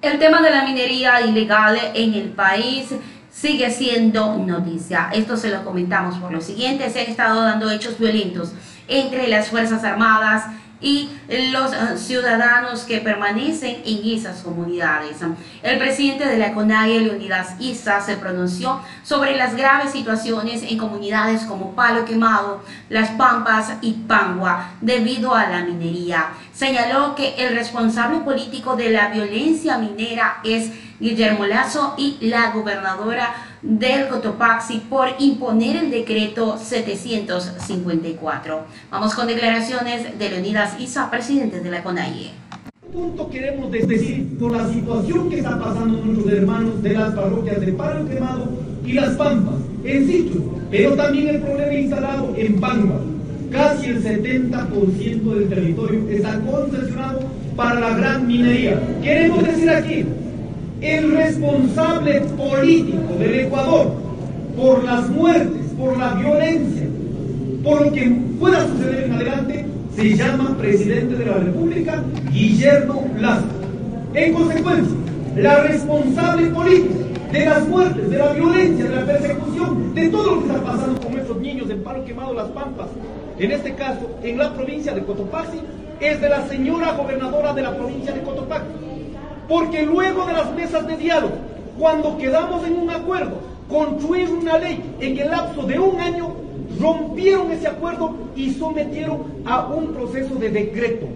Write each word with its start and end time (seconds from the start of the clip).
El 0.00 0.20
tema 0.20 0.40
de 0.40 0.50
la 0.50 0.64
minería 0.64 1.20
ilegal 1.22 1.76
en 1.92 2.14
el 2.14 2.28
país 2.28 2.94
sigue 3.32 3.68
siendo 3.72 4.36
noticia. 4.36 5.10
Esto 5.12 5.36
se 5.36 5.50
lo 5.50 5.64
comentamos 5.64 6.16
por 6.18 6.30
lo 6.30 6.40
siguiente. 6.40 6.88
Se 6.88 7.00
han 7.00 7.10
estado 7.10 7.42
dando 7.42 7.68
hechos 7.68 7.98
violentos 7.98 8.52
entre 8.88 9.28
las 9.28 9.48
Fuerzas 9.48 9.84
Armadas 9.84 10.44
y 10.80 11.10
los 11.50 11.72
eh, 11.72 11.98
ciudadanos 11.98 12.82
que 12.82 12.98
permanecen 12.98 13.82
en 13.84 14.16
esas 14.16 14.42
comunidades. 14.42 15.16
El 15.62 15.78
presidente 15.78 16.26
de 16.26 16.38
la 16.38 16.54
CONAIE, 16.54 17.00
Leonidas 17.00 17.56
Isa, 17.58 18.00
se 18.00 18.16
pronunció 18.16 18.80
sobre 19.02 19.36
las 19.36 19.56
graves 19.56 19.90
situaciones 19.90 20.62
en 20.62 20.78
comunidades 20.78 21.42
como 21.42 21.74
Palo 21.74 22.04
Quemado, 22.04 22.62
Las 22.88 23.10
Pampas 23.10 23.72
y 23.80 23.92
Pangua 23.92 24.70
debido 24.80 25.34
a 25.34 25.48
la 25.48 25.62
minería. 25.62 26.26
Señaló 26.52 27.14
que 27.16 27.34
el 27.38 27.56
responsable 27.56 28.20
político 28.20 28.76
de 28.76 28.90
la 28.90 29.08
violencia 29.08 29.78
minera 29.78 30.38
es 30.44 30.70
Guillermo 31.00 31.46
Lazo 31.46 31.94
y 31.96 32.18
la 32.20 32.50
gobernadora 32.50 33.34
del 33.62 34.08
Cotopaxi 34.08 34.80
por 34.88 35.08
imponer 35.18 35.76
el 35.76 35.90
decreto 35.90 36.58
754. 36.58 38.60
Vamos 38.90 39.14
con 39.14 39.26
declaraciones 39.26 40.18
de 40.18 40.30
Leonidas 40.30 40.80
Isa, 40.80 41.10
presidente 41.10 41.60
de 41.60 41.70
la 41.70 41.82
CONAIE. 41.82 42.30
punto 42.92 43.28
queremos 43.28 43.70
decir 43.70 44.38
por 44.38 44.56
la 44.56 44.68
situación 44.68 45.28
que 45.28 45.38
está 45.38 45.58
pasando 45.58 46.04
nuestros 46.04 46.32
hermanos 46.32 46.82
de 46.82 46.94
las 46.94 47.14
parroquias 47.14 47.60
de 47.60 47.72
Palo 47.72 48.08
Quemado 48.08 48.48
y 48.84 48.92
Las 48.94 49.16
Pampas, 49.16 49.56
en 49.84 50.06
sitio, 50.06 50.42
pero 50.70 50.94
también 50.94 51.28
el 51.28 51.40
problema 51.40 51.74
instalado 51.74 52.34
en 52.36 52.60
Pangua. 52.60 53.00
Casi 53.50 53.86
el 53.86 54.02
70% 54.02 55.22
del 55.22 55.48
territorio 55.48 56.08
está 56.08 56.38
concesionado 56.40 57.20
para 57.56 57.80
la 57.80 57.96
gran 57.96 58.26
minería. 58.26 58.78
Queremos 59.02 59.42
decir 59.42 59.70
aquí, 59.70 60.04
el 60.80 61.10
responsable 61.12 62.20
político 62.20 63.14
del 63.18 63.40
Ecuador 63.40 63.92
por 64.56 64.84
las 64.84 65.08
muertes, 65.08 65.66
por 65.76 65.96
la 65.96 66.14
violencia, 66.14 66.86
por 67.62 67.86
lo 67.86 67.92
que 67.92 68.08
pueda 68.38 68.66
suceder 68.68 69.04
en 69.04 69.12
adelante, 69.12 69.66
se 69.96 70.16
llama 70.16 70.56
presidente 70.56 71.16
de 71.16 71.26
la 71.26 71.34
República, 71.38 72.02
Guillermo 72.30 73.10
Lazo. 73.18 73.46
En 74.14 74.32
consecuencia, 74.32 74.96
la 75.36 75.62
responsable 75.62 76.46
política 76.48 76.94
de 77.32 77.44
las 77.44 77.68
muertes, 77.68 78.10
de 78.10 78.18
la 78.18 78.32
violencia, 78.32 78.84
de 78.84 78.96
la 78.96 79.04
persecución, 79.04 79.94
de 79.94 80.08
todo 80.08 80.34
lo 80.34 80.40
que 80.40 80.46
está 80.48 80.62
pasando 80.62 81.00
con 81.00 81.18
esos 81.18 81.36
niños 81.40 81.68
en 81.70 81.82
palo 81.82 82.04
quemado 82.04 82.34
Las 82.34 82.48
Pampas, 82.50 82.88
en 83.38 83.50
este 83.50 83.74
caso 83.74 84.08
en 84.22 84.38
la 84.38 84.52
provincia 84.54 84.94
de 84.94 85.02
Cotopaxi, 85.02 85.58
es 86.00 86.20
de 86.20 86.28
la 86.28 86.46
señora 86.48 86.92
gobernadora 86.92 87.52
de 87.52 87.62
la 87.62 87.76
provincia 87.76 88.12
de 88.12 88.22
Cotopaxi 88.22 88.88
porque 89.48 89.82
luego 89.82 90.26
de 90.26 90.34
las 90.34 90.52
mesas 90.54 90.86
de 90.86 90.96
diálogo, 90.96 91.34
cuando 91.78 92.18
quedamos 92.18 92.66
en 92.66 92.78
un 92.78 92.90
acuerdo, 92.90 93.40
construir 93.68 94.30
una 94.30 94.58
ley 94.58 94.82
en 95.00 95.18
el 95.18 95.30
lapso 95.30 95.62
de 95.62 95.78
un 95.78 96.00
año, 96.00 96.34
rompieron 96.78 97.50
ese 97.50 97.68
acuerdo 97.68 98.14
y 98.36 98.50
sometieron 98.52 99.22
a 99.44 99.66
un 99.66 99.92
proceso 99.94 100.34
de 100.34 100.50
decreto. 100.50 101.06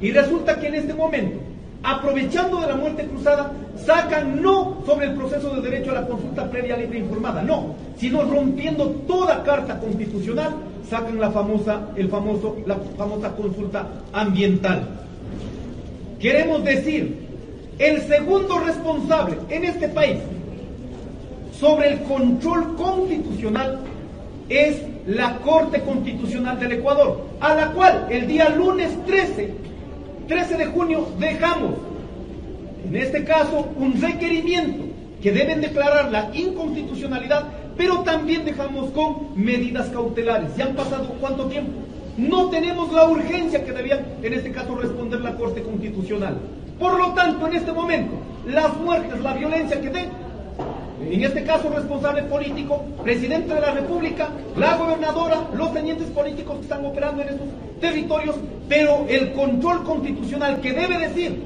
Y 0.00 0.12
resulta 0.12 0.58
que 0.58 0.68
en 0.68 0.76
este 0.76 0.94
momento, 0.94 1.38
aprovechando 1.82 2.60
de 2.60 2.66
la 2.68 2.76
muerte 2.76 3.06
cruzada, 3.06 3.52
sacan 3.84 4.40
no 4.42 4.78
sobre 4.86 5.06
el 5.06 5.14
proceso 5.14 5.54
de 5.54 5.70
derecho 5.70 5.90
a 5.90 5.94
la 5.94 6.06
consulta 6.06 6.50
previa 6.50 6.76
libre 6.76 6.98
e 6.98 7.02
informada, 7.02 7.42
no, 7.42 7.74
sino 7.96 8.22
rompiendo 8.22 8.86
toda 9.06 9.42
carta 9.42 9.78
constitucional, 9.78 10.54
sacan 10.88 11.20
la 11.20 11.30
famosa, 11.30 11.88
el 11.96 12.08
famoso, 12.08 12.56
la 12.66 12.76
famosa 12.96 13.34
consulta 13.34 13.86
ambiental. 14.12 15.07
Queremos 16.18 16.64
decir, 16.64 17.16
el 17.78 18.02
segundo 18.02 18.58
responsable 18.58 19.36
en 19.50 19.64
este 19.64 19.88
país 19.88 20.18
sobre 21.58 21.92
el 21.92 22.02
control 22.02 22.76
constitucional 22.76 23.80
es 24.48 24.82
la 25.06 25.36
Corte 25.38 25.80
Constitucional 25.82 26.58
del 26.58 26.72
Ecuador, 26.72 27.24
a 27.40 27.54
la 27.54 27.70
cual 27.72 28.06
el 28.10 28.26
día 28.26 28.48
lunes 28.48 28.90
13, 29.06 29.52
13 30.26 30.56
de 30.56 30.66
junio 30.66 31.08
dejamos, 31.18 31.74
en 32.86 32.96
este 32.96 33.24
caso, 33.24 33.68
un 33.76 34.00
requerimiento 34.00 34.84
que 35.22 35.32
deben 35.32 35.60
declarar 35.60 36.10
la 36.10 36.30
inconstitucionalidad, 36.34 37.46
pero 37.76 38.00
también 38.00 38.44
dejamos 38.44 38.90
con 38.90 39.28
medidas 39.36 39.88
cautelares. 39.88 40.56
¿Ya 40.56 40.66
han 40.66 40.74
pasado 40.74 41.08
cuánto 41.20 41.46
tiempo? 41.46 41.72
No 42.18 42.50
tenemos 42.50 42.92
la 42.92 43.08
urgencia 43.08 43.64
que 43.64 43.72
debían, 43.72 44.04
en 44.22 44.34
este 44.34 44.50
caso, 44.50 44.74
responder 44.74 45.20
la 45.20 45.36
Corte 45.36 45.62
Constitucional. 45.62 46.36
Por 46.78 46.98
lo 46.98 47.14
tanto, 47.14 47.46
en 47.46 47.54
este 47.54 47.72
momento, 47.72 48.14
las 48.46 48.76
muertes, 48.76 49.20
la 49.20 49.34
violencia 49.34 49.80
que 49.80 49.88
den, 49.88 50.10
en 51.00 51.24
este 51.24 51.44
caso 51.44 51.70
responsable 51.70 52.24
político, 52.24 52.82
presidente 53.04 53.54
de 53.54 53.60
la 53.60 53.70
República, 53.70 54.30
la 54.56 54.76
gobernadora, 54.76 55.48
los 55.54 55.72
tenientes 55.72 56.08
políticos 56.08 56.56
que 56.56 56.62
están 56.62 56.84
operando 56.84 57.22
en 57.22 57.28
estos 57.28 57.46
territorios, 57.80 58.34
pero 58.68 59.06
el 59.08 59.32
control 59.32 59.84
constitucional 59.84 60.60
que 60.60 60.72
debe 60.72 60.98
decir, 60.98 61.40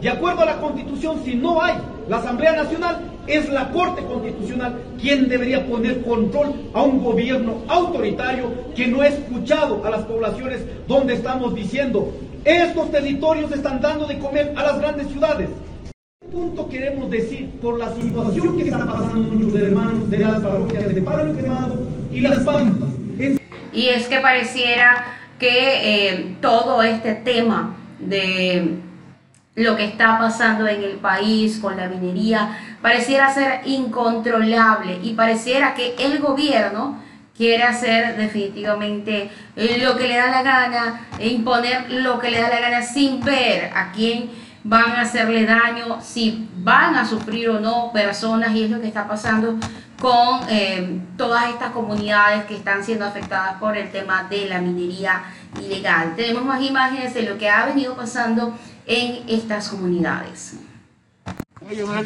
de 0.00 0.08
acuerdo 0.08 0.42
a 0.42 0.46
la 0.46 0.60
Constitución, 0.60 1.20
si 1.24 1.34
no 1.34 1.62
hay 1.62 1.74
la 2.08 2.18
Asamblea 2.18 2.52
Nacional, 2.52 3.00
es 3.26 3.48
la 3.48 3.70
Corte 3.70 4.02
Constitucional 4.04 4.82
quien 5.00 5.28
debería 5.28 5.66
poner 5.66 6.02
control 6.02 6.70
a 6.74 6.82
un 6.82 7.02
gobierno 7.02 7.62
autoritario 7.68 8.50
que 8.74 8.86
no 8.86 9.00
ha 9.00 9.08
escuchado 9.08 9.84
a 9.84 9.90
las 9.90 10.02
poblaciones 10.02 10.60
donde 10.86 11.14
estamos 11.14 11.54
diciendo, 11.54 12.12
estos 12.44 12.90
territorios 12.90 13.50
están 13.52 13.80
dando 13.80 14.06
de 14.06 14.18
comer 14.18 14.52
a 14.56 14.62
las 14.62 14.78
grandes 14.78 15.08
ciudades. 15.08 15.48
punto 16.30 16.68
queremos 16.68 17.10
decir 17.10 17.48
por 17.62 17.78
la 17.78 17.92
situación 17.94 18.56
que 18.56 18.64
está 18.64 18.84
pasando 18.84 19.34
nuestros 19.34 19.62
hermanos 19.62 20.10
de 20.10 20.18
las 20.18 20.40
parroquias 20.40 20.94
de 20.94 21.00
Palo 21.00 21.36
Quemado 21.36 21.78
y 22.12 22.20
Las 22.20 22.38
Pampas? 22.40 22.88
Y 23.72 23.88
es 23.88 24.06
que 24.06 24.18
pareciera 24.18 25.04
que 25.38 26.08
eh, 26.08 26.36
todo 26.40 26.82
este 26.82 27.14
tema 27.14 27.76
de 27.98 28.78
lo 29.56 29.76
que 29.76 29.84
está 29.84 30.18
pasando 30.18 30.66
en 30.66 30.82
el 30.82 30.96
país 30.96 31.58
con 31.60 31.76
la 31.76 31.86
minería 31.86 32.58
pareciera 32.82 33.32
ser 33.32 33.60
incontrolable 33.66 34.98
y 35.02 35.14
pareciera 35.14 35.74
que 35.74 35.94
el 35.98 36.18
gobierno 36.18 37.00
quiere 37.36 37.62
hacer 37.62 38.16
definitivamente 38.16 39.30
lo 39.56 39.96
que 39.96 40.08
le 40.08 40.16
da 40.16 40.30
la 40.30 40.42
gana 40.42 41.06
e 41.18 41.28
imponer 41.28 41.90
lo 41.90 42.18
que 42.18 42.30
le 42.30 42.40
da 42.40 42.48
la 42.48 42.60
gana 42.60 42.82
sin 42.82 43.20
ver 43.20 43.70
a 43.74 43.92
quién 43.92 44.30
van 44.64 44.92
a 44.92 45.02
hacerle 45.02 45.44
daño, 45.44 46.00
si 46.00 46.48
van 46.56 46.96
a 46.96 47.04
sufrir 47.04 47.50
o 47.50 47.60
no 47.60 47.92
personas 47.92 48.54
y 48.54 48.64
es 48.64 48.70
lo 48.70 48.80
que 48.80 48.88
está 48.88 49.06
pasando 49.06 49.58
con 50.00 50.40
eh, 50.48 51.00
todas 51.16 51.48
estas 51.48 51.70
comunidades 51.70 52.44
que 52.44 52.56
están 52.56 52.82
siendo 52.82 53.04
afectadas 53.04 53.54
por 53.54 53.76
el 53.76 53.90
tema 53.90 54.24
de 54.24 54.46
la 54.46 54.60
minería 54.60 55.22
ilegal. 55.60 56.14
Tenemos 56.16 56.44
más 56.44 56.62
imágenes 56.62 57.14
de 57.14 57.22
lo 57.22 57.38
que 57.38 57.48
ha 57.48 57.66
venido 57.66 57.94
pasando 57.94 58.54
en 58.86 59.28
estas 59.28 59.68
comunidades. 59.68 60.56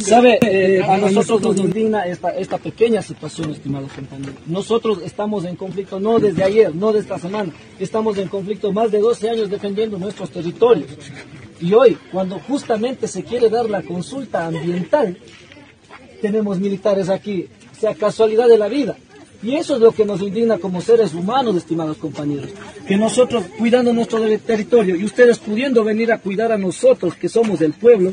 Sabe, 0.00 0.38
eh, 0.42 0.82
a 0.82 0.96
nosotros 0.96 1.42
nos 1.42 1.58
indigna 1.58 2.06
esta, 2.06 2.30
esta 2.30 2.58
pequeña 2.58 3.02
situación, 3.02 3.50
estimados 3.50 3.90
compañeros. 3.92 4.36
Nosotros 4.46 5.00
estamos 5.04 5.44
en 5.44 5.56
conflicto 5.56 5.98
no 5.98 6.20
desde 6.20 6.44
ayer, 6.44 6.74
no 6.74 6.92
de 6.92 7.00
esta 7.00 7.18
semana. 7.18 7.52
Estamos 7.80 8.16
en 8.18 8.28
conflicto 8.28 8.72
más 8.72 8.92
de 8.92 9.00
12 9.00 9.28
años 9.28 9.50
defendiendo 9.50 9.98
nuestros 9.98 10.30
territorios. 10.30 10.88
Y 11.60 11.74
hoy, 11.74 11.98
cuando 12.12 12.38
justamente 12.38 13.08
se 13.08 13.24
quiere 13.24 13.50
dar 13.50 13.68
la 13.68 13.82
consulta 13.82 14.46
ambiental, 14.46 15.18
tenemos 16.22 16.60
militares 16.60 17.08
aquí, 17.08 17.48
sea 17.72 17.94
casualidad 17.94 18.48
de 18.48 18.58
la 18.58 18.68
vida. 18.68 18.96
Y 19.42 19.54
eso 19.56 19.74
es 19.74 19.80
lo 19.80 19.92
que 19.92 20.04
nos 20.04 20.20
indigna 20.20 20.58
como 20.58 20.80
seres 20.80 21.14
humanos, 21.14 21.56
estimados 21.56 21.96
compañeros. 21.96 22.50
Que 22.86 22.96
nosotros, 22.96 23.44
cuidando 23.58 23.92
nuestro 23.92 24.20
territorio 24.38 24.96
y 24.96 25.04
ustedes 25.04 25.38
pudiendo 25.38 25.82
venir 25.82 26.12
a 26.12 26.18
cuidar 26.18 26.52
a 26.52 26.58
nosotros, 26.58 27.14
que 27.14 27.28
somos 27.28 27.58
del 27.58 27.72
pueblo, 27.72 28.12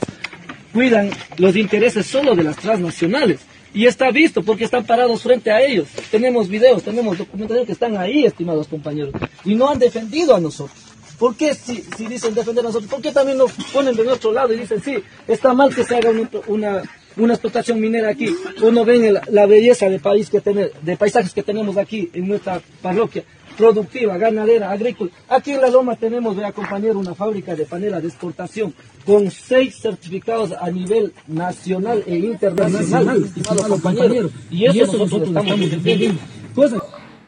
cuidan 0.73 1.09
los 1.37 1.55
intereses 1.55 2.05
solo 2.05 2.33
de 2.33 2.43
las 2.43 2.55
transnacionales. 2.57 3.41
Y 3.73 3.85
está 3.85 4.09
visto 4.11 4.41
porque 4.41 4.63
están 4.63 4.85
parados 4.85 5.21
frente 5.21 5.51
a 5.51 5.61
ellos. 5.61 5.89
Tenemos 6.09 6.47
videos, 6.47 6.83
tenemos 6.83 7.17
documentación 7.17 7.65
que 7.65 7.73
están 7.73 7.97
ahí, 7.97 8.25
estimados 8.25 8.67
compañeros. 8.67 9.13
Y 9.43 9.55
no 9.55 9.69
han 9.69 9.79
defendido 9.79 10.33
a 10.33 10.39
nosotros. 10.39 10.77
¿Por 11.19 11.35
qué 11.35 11.53
si, 11.55 11.83
dicen 12.07 12.33
defender 12.33 12.63
a 12.63 12.69
nosotros? 12.69 12.89
¿Por 12.89 13.01
qué 13.01 13.11
también 13.11 13.37
nos 13.37 13.51
ponen 13.73 13.95
de 13.95 14.03
nuestro 14.03 14.31
lado 14.31 14.53
y 14.53 14.59
dicen, 14.59 14.81
sí, 14.81 14.97
está 15.27 15.53
mal 15.53 15.75
que 15.75 15.83
se 15.83 15.95
haga 15.95 16.11
una 16.47 16.83
explotación 17.25 17.79
minera 17.79 18.09
aquí? 18.09 18.35
Uno 18.61 18.85
ve 18.85 19.19
la, 19.29 19.45
belleza 19.45 19.89
de, 19.89 19.99
país 19.99 20.29
que 20.29 20.39
de 20.39 20.97
paisajes 20.97 21.33
que 21.33 21.43
tenemos 21.43 21.77
aquí 21.77 22.09
en 22.13 22.27
nuestra 22.27 22.61
parroquia 22.81 23.23
productiva, 23.57 24.17
ganadera, 24.17 24.71
agrícola. 24.71 25.11
Aquí 25.27 25.51
en 25.51 25.61
La 25.61 25.69
Loma 25.69 25.95
tenemos, 25.95 26.35
vea 26.35 26.51
compañero, 26.53 26.99
una 26.99 27.15
fábrica 27.15 27.55
de 27.55 27.65
panela 27.65 27.99
de 27.99 28.07
exportación 28.07 28.73
con 29.05 29.29
seis 29.31 29.79
certificados 29.81 30.53
a 30.53 30.69
nivel 30.69 31.13
nacional 31.27 32.03
e 32.05 32.17
internacional, 32.17 33.25
estimado 33.25 33.67
compañero. 33.67 34.29
Y 34.49 34.67
eso, 34.67 34.97
nosotros 34.97 35.29
estamos 35.29 35.59
defendiendo. 35.59 36.21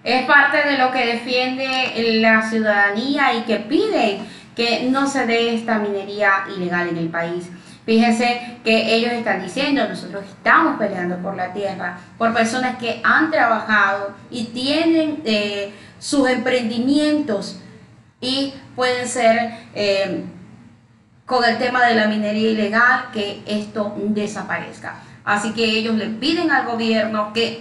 Es 0.04 0.26
parte 0.26 0.70
de 0.70 0.78
lo 0.78 0.92
que 0.92 1.06
defiende 1.06 1.68
la 2.22 2.50
ciudadanía 2.50 3.34
y 3.38 3.42
que 3.42 3.58
pide 3.58 4.20
que 4.56 4.90
no 4.90 5.08
se 5.08 5.26
dé 5.26 5.56
esta 5.56 5.80
minería 5.80 6.46
ilegal 6.56 6.90
en 6.90 6.98
el 6.98 7.10
país. 7.10 7.50
Fíjense 7.90 8.60
que 8.64 8.94
ellos 8.94 9.12
están 9.14 9.42
diciendo, 9.42 9.88
nosotros 9.90 10.24
estamos 10.24 10.78
peleando 10.78 11.18
por 11.24 11.36
la 11.36 11.52
tierra, 11.54 11.98
por 12.20 12.32
personas 12.36 12.78
que 12.78 13.02
han 13.04 13.32
trabajado 13.32 14.14
y 14.30 14.44
tienen 14.44 15.24
eh, 15.26 15.74
sus 15.98 16.30
emprendimientos 16.30 17.60
y 18.22 18.54
pueden 18.76 19.08
ser 19.08 19.54
eh, 19.74 20.24
con 21.26 21.44
el 21.44 21.58
tema 21.58 21.84
de 21.88 21.96
la 21.96 22.08
minería 22.08 22.52
ilegal 22.52 23.06
que 23.12 23.42
esto 23.48 23.96
desaparezca. 23.98 25.00
Así 25.26 25.54
que 25.54 25.66
ellos 25.66 25.96
le 25.96 26.10
piden 26.10 26.52
al 26.52 26.68
gobierno 26.68 27.34
que 27.34 27.60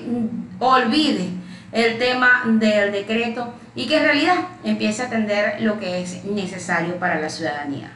olvide 0.59 1.31
el 1.73 1.97
tema 1.97 2.43
del 2.45 2.93
decreto 2.93 3.55
y 3.75 3.87
que 3.87 3.97
en 3.97 4.03
realidad 4.03 4.37
empiece 4.63 5.01
a 5.01 5.07
atender 5.07 5.63
lo 5.63 5.81
que 5.81 6.03
es 6.03 6.23
necesario 6.27 6.97
para 6.97 7.19
la 7.19 7.31
ciudadanía. 7.31 7.93